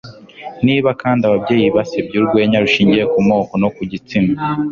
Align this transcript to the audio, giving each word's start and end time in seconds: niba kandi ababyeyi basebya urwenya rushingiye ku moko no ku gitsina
niba 0.65 0.89
kandi 1.01 1.21
ababyeyi 1.29 1.67
basebya 1.77 2.15
urwenya 2.21 2.61
rushingiye 2.63 3.05
ku 3.13 3.19
moko 3.27 3.53
no 3.61 3.69
ku 3.75 3.81
gitsina 3.91 4.31